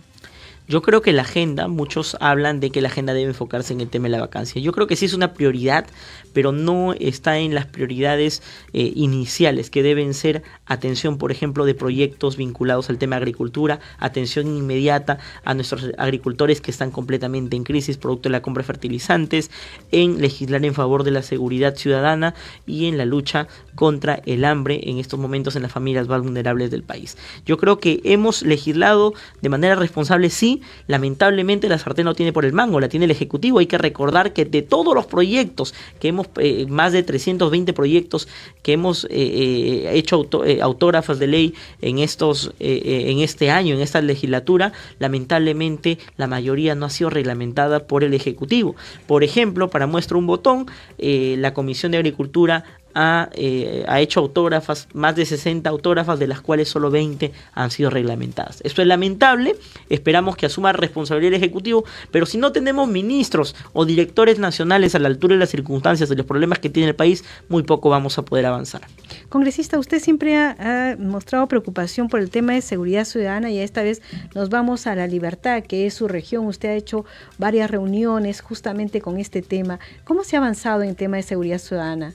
Yo 0.70 0.82
creo 0.82 1.02
que 1.02 1.14
la 1.14 1.22
agenda, 1.22 1.70
muchos 1.70 2.18
hablan 2.20 2.60
de 2.60 2.72
que 2.72 2.82
la 2.82 2.90
agenda 2.90 3.14
debe 3.14 3.30
enfocarse 3.30 3.72
en 3.72 3.80
el 3.80 3.88
tema 3.88 4.08
de 4.08 4.10
la 4.10 4.20
vacancia. 4.20 4.62
Yo 4.62 4.74
creo 4.74 4.86
que 4.86 4.98
sí 4.98 5.06
es 5.06 5.14
una 5.14 5.34
prioridad, 5.34 5.88
pero 6.34 6.52
no 6.52 6.92
está 6.92 7.38
en 7.38 7.56
las 7.56 7.66
prioridades 7.68 8.44
eh, 8.74 8.92
iniciales, 8.94 9.70
que 9.70 9.82
deben 9.82 10.14
ser 10.14 10.44
atención, 10.66 11.18
por 11.18 11.32
ejemplo, 11.32 11.64
de 11.64 11.74
proyectos 11.74 12.36
vinculados 12.36 12.90
al 12.90 12.98
tema 12.98 13.16
de 13.16 13.22
agricultura, 13.22 13.80
atención 13.98 14.48
inmediata 14.48 15.20
a 15.46 15.54
nuestros 15.54 15.92
agricultores 15.98 16.60
que 16.60 16.72
están 16.72 16.92
completamente 16.92 17.56
en 17.56 17.64
crisis 17.64 17.96
producto 17.96 18.28
de 18.28 18.34
la 18.34 18.42
compra 18.42 18.64
de 18.64 18.68
fertilizantes, 18.68 19.52
en 19.94 20.20
legislar 20.20 20.66
en 20.66 20.74
favor 20.74 21.06
de 21.06 21.12
la 21.12 21.22
seguridad 21.22 21.78
ciudadana 21.78 22.36
y 22.66 22.88
en 22.88 22.98
la 22.98 23.06
lucha 23.06 23.48
contra 23.76 24.22
el 24.26 24.44
hambre 24.44 24.82
en 24.84 24.98
estos 24.98 25.18
momentos 25.18 25.56
en 25.56 25.62
las 25.62 25.72
familias 25.72 26.10
más 26.10 26.22
vulnerables 26.22 26.72
del 26.72 26.84
país. 26.84 27.18
Yo 27.46 27.58
creo 27.58 27.80
que 27.80 28.02
hemos 28.04 28.42
legislado 28.42 29.14
de 29.42 29.48
manera 29.48 29.76
responsable, 29.76 30.30
sí, 30.30 30.57
lamentablemente 30.88 31.70
la 31.70 31.78
sartén 31.78 32.06
no 32.06 32.16
tiene 32.16 32.34
por 32.34 32.46
el 32.46 32.54
mango, 32.54 32.80
la 32.80 32.90
tiene 32.90 33.06
el 33.06 33.12
Ejecutivo. 33.12 33.60
Hay 33.60 33.68
que 33.68 33.78
recordar 33.78 34.34
que 34.34 34.46
de 34.46 34.62
todos 34.62 34.94
los 34.94 35.06
proyectos 35.06 35.74
que 36.00 36.10
hemos, 36.10 36.28
eh, 36.38 36.66
más 36.68 36.94
de 36.94 37.04
320 37.04 37.74
proyectos 37.74 38.28
que 38.62 38.74
hemos 38.74 39.06
eh, 39.06 39.10
eh, 39.12 39.92
hecho 39.94 40.28
autógrafas 40.62 41.20
de 41.20 41.28
ley 41.28 41.54
en, 41.82 42.00
estos, 42.00 42.54
en 42.60 43.20
este 43.20 43.50
año, 43.50 43.76
en 43.76 43.82
esta 43.82 44.02
legislatura, 44.02 44.74
lamentablemente 45.00 45.98
la 46.18 46.28
mayoría 46.28 46.76
no 46.76 46.86
ha 46.86 46.90
sido 46.90 47.10
reglamentada 47.10 47.88
por 47.88 48.04
el 48.04 48.14
Ejecutivo. 48.14 48.76
Por 49.06 49.24
ejemplo, 49.24 49.70
para 49.70 49.88
muestra 49.88 50.18
un 50.18 50.28
botón, 50.28 50.68
la 50.98 51.54
Comisión 51.54 51.92
de 51.92 52.00
Agricultura 52.00 52.64
ha, 53.00 53.30
eh, 53.34 53.86
ha, 53.88 54.02
hecho 54.02 54.20
autógrafas, 54.20 54.88
más 54.94 55.16
de 55.16 55.24
60 55.24 55.70
autógrafas, 55.70 56.18
de 56.18 56.26
las 56.26 56.42
cuales 56.42 56.68
solo 56.68 56.90
20 56.90 57.32
han 57.54 57.70
sido 57.70 57.92
reglamentadas. 57.92 58.60
Esto 58.64 58.82
es 58.82 58.88
lamentable, 58.88 59.56
esperamos 59.88 60.36
que 60.36 60.48
asuma 60.48 60.74
responsabilidad 60.74 61.36
el 61.36 61.44
Ejecutivo, 61.44 61.86
pero 62.10 62.26
si 62.26 62.40
no 62.40 62.52
tenemos 62.52 62.90
ministros 62.90 63.56
o 63.74 63.86
directores 63.86 64.40
nacionales 64.40 64.96
a 64.96 65.00
la 65.00 65.10
altura 65.10 65.36
de 65.36 65.40
las 65.40 65.50
circunstancias 65.50 66.10
de 66.10 66.16
los 66.16 66.26
problemas 66.26 66.58
que 66.58 66.72
tiene 66.72 66.90
el 66.90 66.96
país, 66.96 67.24
muy 67.50 67.62
poco 67.62 67.90
vamos 67.90 68.18
a 68.18 68.24
poder 68.24 68.48
avanzar. 68.48 68.82
Congresista, 69.30 69.78
usted 69.78 70.00
siempre 70.00 70.36
ha, 70.36 70.56
ha 70.60 70.96
mostrado 70.98 71.48
preocupación 71.48 72.10
por 72.10 72.20
el 72.20 72.32
tema 72.32 72.54
de 72.54 72.62
seguridad 72.62 73.06
ciudadana 73.06 73.52
y 73.52 73.60
esta 73.60 73.84
vez 73.84 74.02
nos 74.34 74.50
vamos 74.50 74.88
a 74.88 74.96
la 74.96 75.06
libertad, 75.06 75.62
que 75.62 75.86
es 75.86 75.94
su 75.94 76.08
región. 76.08 76.48
Usted 76.48 76.70
ha 76.70 76.74
hecho 76.74 77.06
varias 77.38 77.70
reuniones 77.70 78.42
justamente 78.42 79.02
con 79.02 79.20
este 79.20 79.44
tema. 79.44 79.80
¿Cómo 80.04 80.24
se 80.24 80.36
ha 80.36 80.40
avanzado 80.40 80.82
en 80.82 80.96
tema 80.96 81.18
de 81.18 81.24
seguridad 81.24 81.60
ciudadana? 81.60 82.14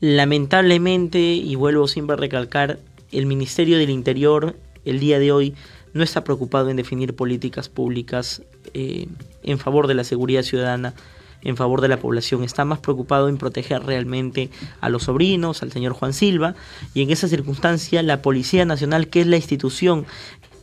Lamentablemente, 0.00 1.18
y 1.18 1.54
vuelvo 1.56 1.88
siempre 1.88 2.14
a 2.14 2.16
recalcar, 2.18 2.78
el 3.10 3.26
Ministerio 3.26 3.78
del 3.78 3.90
Interior 3.90 4.56
el 4.84 5.00
día 5.00 5.18
de 5.18 5.32
hoy 5.32 5.54
no 5.92 6.02
está 6.02 6.24
preocupado 6.24 6.70
en 6.70 6.76
definir 6.76 7.16
políticas 7.16 7.68
públicas 7.68 8.42
eh, 8.74 9.06
en 9.42 9.58
favor 9.58 9.86
de 9.86 9.94
la 9.94 10.04
seguridad 10.04 10.42
ciudadana, 10.42 10.94
en 11.42 11.56
favor 11.56 11.80
de 11.80 11.88
la 11.88 11.98
población, 11.98 12.42
está 12.42 12.64
más 12.64 12.80
preocupado 12.80 13.28
en 13.28 13.38
proteger 13.38 13.84
realmente 13.84 14.50
a 14.80 14.88
los 14.88 15.04
sobrinos, 15.04 15.62
al 15.62 15.72
señor 15.72 15.92
Juan 15.92 16.12
Silva, 16.12 16.54
y 16.94 17.02
en 17.02 17.10
esa 17.10 17.28
circunstancia 17.28 18.02
la 18.02 18.22
Policía 18.22 18.64
Nacional, 18.64 19.08
que 19.08 19.20
es 19.20 19.26
la 19.26 19.36
institución 19.36 20.04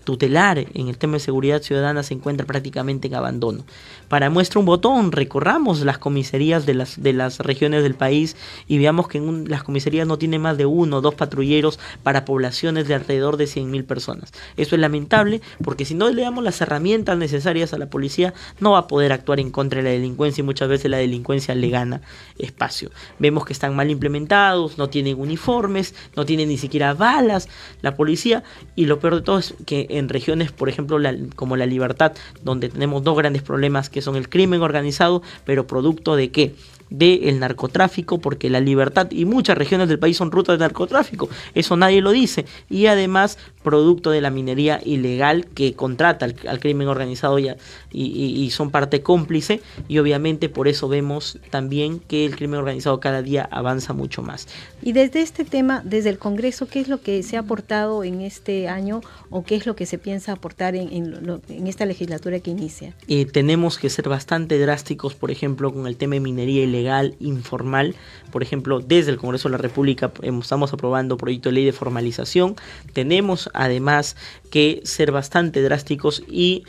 tutelar 0.05 0.59
en 0.59 0.88
el 0.88 0.97
tema 0.97 1.13
de 1.13 1.19
seguridad 1.19 1.62
ciudadana 1.62 2.03
se 2.03 2.13
encuentra 2.13 2.45
prácticamente 2.45 3.07
en 3.07 3.15
abandono. 3.15 3.65
Para 4.07 4.29
muestra 4.29 4.59
un 4.59 4.65
botón, 4.65 5.12
recorramos 5.12 5.81
las 5.81 5.97
comisarías 5.97 6.65
de 6.65 6.75
las, 6.75 7.01
de 7.01 7.12
las 7.12 7.39
regiones 7.39 7.83
del 7.83 7.95
país 7.95 8.38
y 8.67 8.77
veamos 8.77 9.07
que 9.07 9.19
las 9.47 9.63
comisarías 9.63 10.07
no 10.07 10.17
tienen 10.17 10.41
más 10.41 10.57
de 10.57 10.65
uno 10.65 10.97
o 10.97 11.01
dos 11.01 11.15
patrulleros 11.15 11.79
para 12.03 12.24
poblaciones 12.24 12.88
de 12.88 12.93
alrededor 12.93 13.38
de 13.38 13.45
100.000 13.45 13.85
personas. 13.85 14.31
Eso 14.55 14.75
es 14.75 14.81
lamentable 14.81 15.41
porque 15.63 15.85
si 15.85 15.95
no 15.95 16.09
le 16.09 16.21
damos 16.21 16.43
las 16.43 16.62
herramientas 16.62 17.17
necesarias 17.17 17.74
a 17.74 17.77
la 17.77 17.89
policía, 17.89 18.33
no 18.59 18.71
va 18.71 18.79
a 18.79 18.88
poder 18.88 19.12
actuar 19.12 19.39
en 19.39 19.50
contra 19.50 19.79
de 19.79 19.83
la 19.83 19.89
delincuencia 19.89 20.41
y 20.41 20.45
muchas 20.45 20.69
veces 20.69 20.91
la 20.91 20.97
delincuencia 20.97 21.55
le 21.55 21.69
gana 21.69 22.01
espacio. 22.38 22.91
Vemos 23.17 23.45
que 23.45 23.53
están 23.53 23.75
mal 23.75 23.89
implementados, 23.89 24.77
no 24.77 24.89
tienen 24.89 25.19
uniformes, 25.19 25.95
no 26.15 26.25
tienen 26.25 26.50
ni 26.50 26.57
siquiera 26.57 26.93
balas 26.93 27.50
la 27.81 27.95
policía 27.95 28.43
y 28.75 28.85
lo 28.85 29.00
peor 29.00 29.15
de 29.15 29.21
todo 29.21 29.39
es 29.39 29.55
que 29.65 29.88
en 29.97 30.09
regiones, 30.09 30.51
por 30.51 30.69
ejemplo, 30.69 30.97
como 31.35 31.55
la 31.55 31.65
Libertad, 31.65 32.13
donde 32.43 32.69
tenemos 32.69 33.03
dos 33.03 33.17
grandes 33.17 33.41
problemas 33.41 33.89
que 33.89 34.01
son 34.01 34.15
el 34.15 34.29
crimen 34.29 34.61
organizado, 34.61 35.21
pero 35.45 35.67
producto 35.67 36.15
de 36.15 36.31
qué? 36.31 36.55
Del 36.89 37.39
narcotráfico, 37.39 38.19
porque 38.19 38.49
la 38.49 38.59
libertad 38.59 39.07
y 39.11 39.25
muchas 39.25 39.57
regiones 39.57 39.89
del 39.89 39.99
país 39.99 40.17
son 40.17 40.31
rutas 40.31 40.57
de 40.57 40.63
narcotráfico, 40.63 41.29
eso 41.53 41.75
nadie 41.75 42.01
lo 42.01 42.11
dice, 42.11 42.45
y 42.69 42.85
además 42.85 43.37
producto 43.63 44.11
de 44.11 44.21
la 44.21 44.29
minería 44.29 44.79
ilegal 44.85 45.47
que 45.47 45.73
contrata 45.73 46.25
al, 46.25 46.59
crimen 46.59 46.87
organizado 46.87 47.39
y, 47.39 47.49
y, 47.91 48.49
son 48.51 48.69
parte 48.69 49.01
cómplice, 49.01 49.61
y 49.87 49.97
obviamente 49.97 50.49
por 50.49 50.67
eso 50.67 50.87
vemos 50.87 51.39
también 51.49 51.99
que 51.99 52.25
el 52.25 52.35
crimen 52.35 52.59
organizado 52.59 52.99
cada 52.99 53.23
día 53.23 53.47
avanza 53.51 53.93
mucho 53.93 54.21
más. 54.21 54.47
Y 54.83 54.93
desde 54.93 55.21
este 55.21 55.45
tema, 55.45 55.81
desde 55.83 56.11
el 56.11 56.19
Congreso, 56.19 56.67
¿qué 56.67 56.79
es 56.79 56.87
lo 56.87 57.01
que 57.01 57.23
se 57.23 57.37
ha 57.37 57.39
aportado 57.39 58.03
en 58.03 58.21
este 58.21 58.67
año 58.67 59.01
o 59.31 59.43
qué 59.43 59.55
es 59.55 59.65
lo 59.65 59.75
que 59.75 59.87
se 59.87 59.97
piensa 59.97 60.33
aportar 60.33 60.75
en, 60.75 60.91
en, 60.91 61.67
esta 61.67 61.87
legislatura 61.87 62.39
que 62.39 62.51
inicia? 62.51 62.93
Eh, 63.07 63.25
tenemos 63.25 63.79
que 63.79 63.89
ser 63.89 64.07
bastante 64.07 64.59
drásticos, 64.59 65.15
por 65.15 65.31
ejemplo, 65.31 65.73
con 65.73 65.87
el 65.87 65.97
tema 65.97 66.13
de 66.13 66.19
minería 66.19 66.63
ilegal 66.63 66.75
legal, 66.75 67.15
informal. 67.20 67.96
Por 68.32 68.44
ejemplo, 68.44 68.79
desde 68.79 69.12
el 69.12 69.17
Congreso 69.17 69.48
de 69.48 69.53
la 69.53 69.58
República 69.58 70.12
estamos 70.22 70.74
aprobando 70.74 71.17
proyecto 71.17 71.50
de 71.50 71.53
ley 71.53 71.65
de 71.65 71.72
formalización. 71.72 72.55
Tenemos 72.94 73.50
además 73.53 74.17
que 74.50 74.82
ser 74.84 75.12
bastante 75.12 75.62
drásticos 75.62 76.24
y 76.27 76.63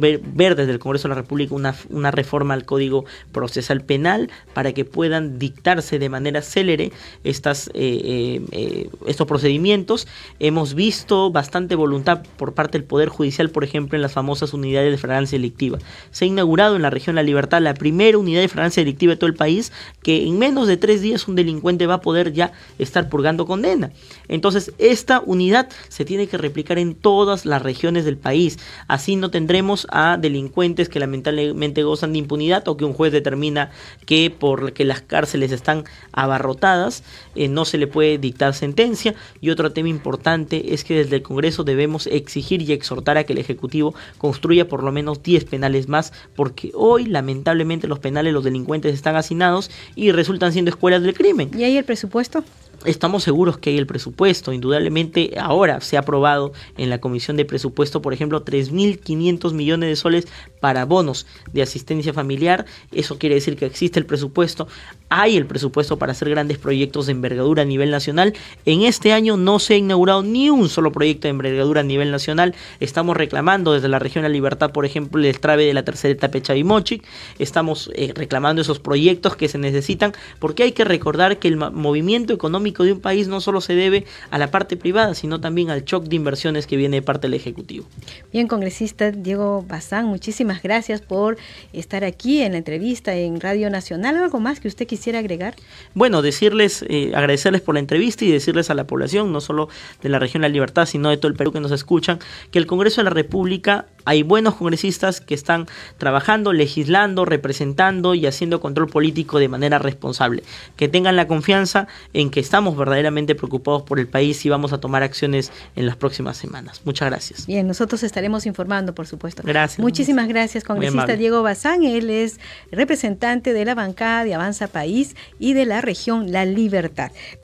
ver, 0.00 0.56
desde 0.56 0.72
el 0.72 0.78
Congreso 0.78 1.08
de 1.08 1.14
la 1.14 1.20
República 1.20 1.54
una, 1.54 2.10
reforma 2.10 2.54
al 2.54 2.64
Código 2.64 3.04
Procesal 3.32 3.82
Penal 3.82 4.30
para 4.54 4.72
que 4.72 4.84
puedan 4.84 5.38
dictarse 5.38 5.98
de 5.98 6.08
manera 6.08 6.42
célere 6.42 6.92
estas, 7.24 7.68
eh, 7.68 7.72
eh, 7.74 8.42
eh, 8.52 8.90
estos 9.06 9.26
procedimientos. 9.26 10.06
Hemos 10.38 10.74
visto 10.74 11.30
bastante 11.30 11.74
voluntad 11.74 12.22
por 12.36 12.54
parte 12.54 12.78
del 12.78 12.86
Poder 12.86 13.08
Judicial, 13.08 13.50
por 13.50 13.64
ejemplo, 13.64 13.96
en 13.96 14.02
las 14.02 14.12
famosas 14.12 14.52
unidades 14.52 14.90
de 14.90 14.98
fragancia 14.98 15.38
delictiva. 15.38 15.78
Se 16.10 16.24
ha 16.24 16.28
inaugurado 16.28 16.76
en 16.76 16.82
la 16.82 16.90
región 16.90 17.16
La 17.16 17.22
Libertad 17.22 17.60
la 17.62 17.74
primera 17.74 18.18
unidad 18.18 18.40
de 18.40 18.48
fragancia 18.48 18.82
delictiva 18.82 19.11
todo 19.16 19.28
el 19.28 19.34
país, 19.34 19.72
que 20.02 20.26
en 20.26 20.38
menos 20.38 20.66
de 20.66 20.76
tres 20.76 21.00
días 21.00 21.28
un 21.28 21.34
delincuente 21.34 21.86
va 21.86 21.94
a 21.94 22.00
poder 22.00 22.32
ya 22.32 22.52
estar 22.78 23.08
purgando 23.08 23.46
condena. 23.46 23.92
Entonces, 24.28 24.72
esta 24.78 25.20
unidad 25.20 25.68
se 25.88 26.04
tiene 26.04 26.26
que 26.26 26.38
replicar 26.38 26.78
en 26.78 26.94
todas 26.94 27.44
las 27.46 27.62
regiones 27.62 28.04
del 28.04 28.16
país. 28.16 28.58
Así 28.88 29.16
no 29.16 29.30
tendremos 29.30 29.86
a 29.90 30.16
delincuentes 30.16 30.88
que 30.88 31.00
lamentablemente 31.00 31.82
gozan 31.82 32.12
de 32.12 32.18
impunidad 32.18 32.66
o 32.68 32.76
que 32.76 32.84
un 32.84 32.92
juez 32.92 33.12
determina 33.12 33.70
que 34.06 34.30
por 34.30 34.72
que 34.72 34.84
las 34.84 35.02
cárceles 35.02 35.52
están 35.52 35.84
abarrotadas, 36.12 37.02
eh, 37.34 37.48
no 37.48 37.64
se 37.64 37.78
le 37.78 37.86
puede 37.86 38.18
dictar 38.18 38.54
sentencia. 38.54 39.14
Y 39.40 39.50
otro 39.50 39.72
tema 39.72 39.88
importante 39.88 40.74
es 40.74 40.84
que 40.84 40.94
desde 40.94 41.16
el 41.16 41.22
Congreso 41.22 41.64
debemos 41.64 42.06
exigir 42.06 42.62
y 42.62 42.72
exhortar 42.72 43.18
a 43.18 43.24
que 43.24 43.32
el 43.32 43.38
Ejecutivo 43.38 43.94
construya 44.18 44.68
por 44.68 44.82
lo 44.82 44.92
menos 44.92 45.22
10 45.22 45.44
penales 45.44 45.88
más, 45.88 46.12
porque 46.34 46.70
hoy 46.74 47.06
lamentablemente 47.06 47.88
los 47.88 47.98
penales, 47.98 48.32
los 48.32 48.44
delincuentes 48.44 48.92
están 49.02 49.16
hacinados 49.16 49.70
y 49.96 50.12
resultan 50.12 50.52
siendo 50.52 50.70
escuelas 50.70 51.02
del 51.02 51.14
crimen. 51.14 51.50
¿Y 51.56 51.64
ahí 51.64 51.76
el 51.76 51.84
presupuesto? 51.84 52.44
Estamos 52.84 53.22
seguros 53.22 53.58
que 53.58 53.70
hay 53.70 53.78
el 53.78 53.86
presupuesto. 53.86 54.52
Indudablemente 54.52 55.34
ahora 55.38 55.80
se 55.80 55.96
ha 55.96 56.00
aprobado 56.00 56.52
en 56.76 56.90
la 56.90 57.00
Comisión 57.00 57.36
de 57.36 57.44
Presupuesto, 57.44 58.02
por 58.02 58.12
ejemplo, 58.12 58.44
3.500 58.44 59.52
millones 59.52 59.88
de 59.88 59.96
soles 59.96 60.26
para 60.60 60.84
bonos 60.84 61.26
de 61.52 61.62
asistencia 61.62 62.12
familiar. 62.12 62.66
Eso 62.92 63.18
quiere 63.18 63.36
decir 63.36 63.56
que 63.56 63.66
existe 63.66 63.98
el 63.98 64.06
presupuesto. 64.06 64.68
Hay 65.08 65.36
el 65.36 65.46
presupuesto 65.46 65.98
para 65.98 66.12
hacer 66.12 66.30
grandes 66.30 66.58
proyectos 66.58 67.06
de 67.06 67.12
envergadura 67.12 67.62
a 67.62 67.66
nivel 67.66 67.90
nacional. 67.90 68.32
En 68.64 68.82
este 68.82 69.12
año 69.12 69.36
no 69.36 69.58
se 69.58 69.74
ha 69.74 69.76
inaugurado 69.76 70.22
ni 70.22 70.50
un 70.50 70.68
solo 70.68 70.92
proyecto 70.92 71.28
de 71.28 71.30
envergadura 71.30 71.80
a 71.80 71.84
nivel 71.84 72.10
nacional. 72.10 72.54
Estamos 72.80 73.16
reclamando 73.16 73.72
desde 73.72 73.88
la 73.88 73.98
región 73.98 74.22
de 74.22 74.28
la 74.28 74.32
Libertad, 74.32 74.72
por 74.72 74.86
ejemplo, 74.86 75.22
el 75.22 75.40
trave 75.40 75.64
de 75.66 75.74
la 75.74 75.84
tercera 75.84 76.12
etapa 76.12 76.34
de 76.34 76.42
Chavimochic. 76.42 77.04
Estamos 77.38 77.90
eh, 77.94 78.12
reclamando 78.14 78.62
esos 78.62 78.78
proyectos 78.78 79.36
que 79.36 79.48
se 79.48 79.58
necesitan 79.58 80.12
porque 80.38 80.62
hay 80.62 80.72
que 80.72 80.84
recordar 80.84 81.38
que 81.38 81.48
el 81.48 81.56
movimiento 81.56 82.32
económico 82.72 82.84
de 82.84 82.92
un 82.92 83.00
país 83.00 83.28
no 83.28 83.40
solo 83.40 83.60
se 83.60 83.74
debe 83.74 84.04
a 84.30 84.38
la 84.38 84.50
parte 84.50 84.76
privada, 84.76 85.14
sino 85.14 85.40
también 85.40 85.70
al 85.70 85.84
shock 85.84 86.04
de 86.04 86.16
inversiones 86.16 86.66
que 86.66 86.76
viene 86.76 86.96
de 86.96 87.02
parte 87.02 87.26
del 87.28 87.34
Ejecutivo. 87.34 87.86
Bien, 88.32 88.48
congresista 88.48 89.10
Diego 89.10 89.64
Bazán, 89.68 90.06
muchísimas 90.06 90.62
gracias 90.62 91.00
por 91.00 91.36
estar 91.72 92.04
aquí 92.04 92.42
en 92.42 92.52
la 92.52 92.58
entrevista 92.58 93.14
en 93.14 93.40
Radio 93.40 93.70
Nacional. 93.70 94.16
¿Algo 94.16 94.40
más 94.40 94.60
que 94.60 94.68
usted 94.68 94.86
quisiera 94.86 95.18
agregar? 95.18 95.54
Bueno, 95.94 96.22
decirles, 96.22 96.84
eh, 96.88 97.12
agradecerles 97.14 97.60
por 97.60 97.74
la 97.74 97.80
entrevista 97.80 98.24
y 98.24 98.30
decirles 98.30 98.70
a 98.70 98.74
la 98.74 98.86
población, 98.86 99.32
no 99.32 99.40
solo 99.40 99.68
de 100.02 100.08
la 100.08 100.18
región 100.18 100.42
de 100.42 100.48
La 100.48 100.52
Libertad, 100.52 100.86
sino 100.86 101.10
de 101.10 101.16
todo 101.16 101.28
el 101.28 101.36
Perú 101.36 101.52
que 101.52 101.60
nos 101.60 101.72
escuchan, 101.72 102.18
que 102.50 102.58
el 102.58 102.66
Congreso 102.66 103.00
de 103.00 103.04
la 103.04 103.10
República 103.10 103.86
hay 104.04 104.22
buenos 104.22 104.54
congresistas 104.54 105.20
que 105.20 105.34
están 105.34 105.66
trabajando, 105.98 106.52
legislando, 106.52 107.24
representando 107.24 108.14
y 108.14 108.26
haciendo 108.26 108.60
control 108.60 108.88
político 108.88 109.38
de 109.38 109.48
manera 109.48 109.78
responsable. 109.78 110.42
Que 110.76 110.88
tengan 110.88 111.16
la 111.16 111.26
confianza 111.26 111.86
en 112.12 112.30
que 112.30 112.40
estamos 112.40 112.76
verdaderamente 112.76 113.34
preocupados 113.34 113.82
por 113.82 113.98
el 113.98 114.08
país 114.08 114.44
y 114.44 114.48
vamos 114.48 114.72
a 114.72 114.78
tomar 114.78 115.02
acciones 115.02 115.52
en 115.76 115.86
las 115.86 115.96
próximas 115.96 116.36
semanas. 116.36 116.82
Muchas 116.84 117.08
gracias. 117.08 117.46
Bien, 117.46 117.66
nosotros 117.66 118.02
estaremos 118.02 118.46
informando, 118.46 118.94
por 118.94 119.06
supuesto. 119.06 119.42
Gracias. 119.44 119.78
Muchísimas 119.78 120.28
gracias, 120.28 120.64
congresista 120.64 121.16
Diego 121.16 121.42
Bazán. 121.42 121.84
Él 121.84 122.10
es 122.10 122.38
representante 122.70 123.52
de 123.52 123.64
la 123.64 123.74
bancada 123.74 124.24
de 124.24 124.34
Avanza 124.34 124.68
País 124.68 125.16
y 125.38 125.54
de 125.54 125.66
la 125.66 125.80
región 125.80 126.32
La 126.32 126.44
Libertad. 126.44 127.12